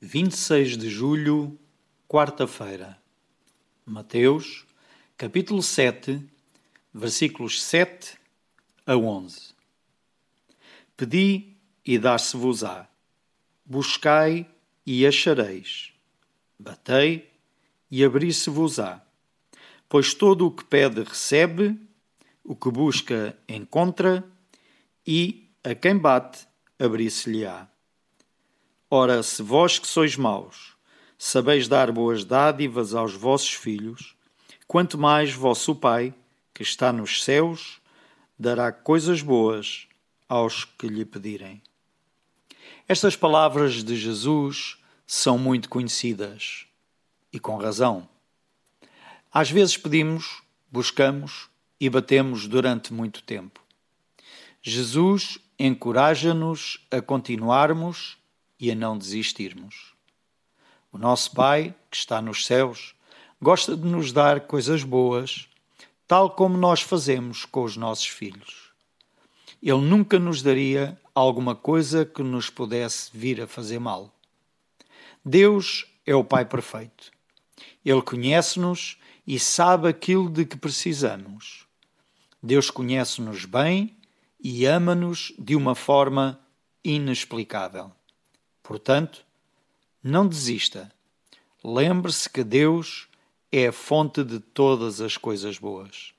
[0.00, 1.58] 26 de julho,
[2.06, 2.96] quarta-feira.
[3.84, 4.64] Mateus,
[5.16, 6.24] capítulo 7,
[6.94, 8.16] versículos 7
[8.86, 9.54] a 11.
[10.96, 12.86] Pedi e dar-se-vos-á.
[13.66, 14.48] Buscai
[14.86, 15.92] e achareis.
[16.56, 17.28] Batei
[17.90, 19.04] e abrir-se-vos-á.
[19.88, 21.76] Pois todo o que pede recebe,
[22.44, 24.24] o que busca encontra,
[25.04, 26.46] e a quem bate
[26.78, 27.68] abrir-se-lhe-á.
[28.90, 30.74] Ora, se vós que sois maus,
[31.18, 34.16] sabeis dar boas dádivas aos vossos filhos,
[34.66, 36.14] quanto mais vosso Pai,
[36.54, 37.82] que está nos céus,
[38.38, 39.86] dará coisas boas
[40.26, 41.60] aos que lhe pedirem.
[42.86, 46.64] Estas palavras de Jesus são muito conhecidas
[47.30, 48.08] e com razão.
[49.30, 53.60] Às vezes pedimos, buscamos e batemos durante muito tempo.
[54.62, 58.16] Jesus encoraja-nos a continuarmos
[58.58, 59.92] e a não desistirmos.
[60.90, 62.94] O nosso Pai, que está nos céus,
[63.40, 65.48] gosta de nos dar coisas boas,
[66.06, 68.72] tal como nós fazemos com os nossos filhos.
[69.62, 74.14] Ele nunca nos daria alguma coisa que nos pudesse vir a fazer mal.
[75.24, 77.10] Deus é o Pai perfeito.
[77.84, 81.66] Ele conhece-nos e sabe aquilo de que precisamos.
[82.42, 83.96] Deus conhece-nos bem
[84.40, 86.40] e ama-nos de uma forma
[86.84, 87.92] inexplicável.
[88.68, 89.24] Portanto,
[90.02, 90.92] não desista.
[91.64, 93.08] Lembre-se que Deus
[93.50, 96.12] é a fonte de todas as coisas boas.